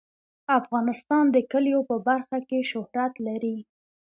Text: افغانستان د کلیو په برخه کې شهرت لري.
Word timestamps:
افغانستان 0.59 1.25
د 1.31 1.37
کلیو 1.51 1.79
په 1.89 1.95
برخه 2.07 2.37
کې 2.49 2.59
شهرت 2.71 3.13
لري. 3.27 3.57